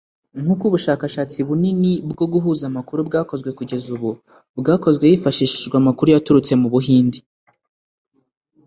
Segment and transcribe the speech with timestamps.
[0.41, 4.11] nk’uko ubushakashatsi bunini bwo guhuza amakuru bwakozwe kugeza ubu,
[4.59, 7.19] bwakozwe hifashishijwe amakuru yaturutse mu Buhinde.